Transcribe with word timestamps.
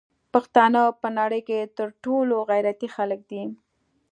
پښتانه 0.33 0.81
په 1.01 1.07
نړی 1.19 1.41
کی 1.47 1.59
تر 1.77 1.87
ټولو 2.03 2.35
غیرتی 2.49 2.87
خلک 2.95 3.19
دی 3.31 3.43